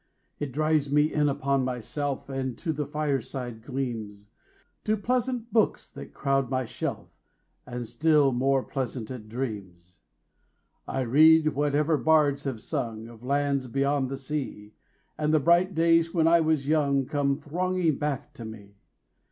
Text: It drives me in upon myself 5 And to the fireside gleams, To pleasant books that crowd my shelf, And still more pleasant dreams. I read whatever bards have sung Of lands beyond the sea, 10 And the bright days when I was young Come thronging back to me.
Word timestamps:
It 0.39 0.51
drives 0.51 0.91
me 0.91 1.13
in 1.13 1.29
upon 1.29 1.63
myself 1.63 2.25
5 2.25 2.35
And 2.35 2.57
to 2.57 2.73
the 2.73 2.87
fireside 2.87 3.61
gleams, 3.61 4.29
To 4.85 4.97
pleasant 4.97 5.53
books 5.53 5.87
that 5.91 6.11
crowd 6.11 6.49
my 6.49 6.65
shelf, 6.65 7.11
And 7.67 7.85
still 7.85 8.31
more 8.31 8.63
pleasant 8.63 9.29
dreams. 9.29 9.99
I 10.87 11.01
read 11.01 11.49
whatever 11.53 11.97
bards 11.99 12.45
have 12.45 12.61
sung 12.61 13.07
Of 13.07 13.21
lands 13.23 13.67
beyond 13.67 14.09
the 14.09 14.17
sea, 14.17 14.73
10 15.17 15.25
And 15.25 15.33
the 15.35 15.39
bright 15.39 15.75
days 15.75 16.11
when 16.15 16.27
I 16.27 16.39
was 16.41 16.67
young 16.67 17.05
Come 17.05 17.37
thronging 17.37 17.99
back 17.99 18.33
to 18.33 18.43
me. 18.43 18.77